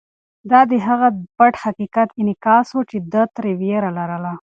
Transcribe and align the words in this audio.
دا 0.51 0.61
د 0.71 0.73
هغه 0.87 1.07
پټ 1.37 1.53
حقیقت 1.65 2.07
انعکاس 2.21 2.67
و 2.73 2.79
چې 2.89 2.97
ده 3.11 3.23
ترې 3.35 3.51
وېره 3.59 3.89
لرله. 3.97 4.33